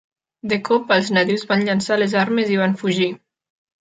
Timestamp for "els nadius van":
0.95-1.63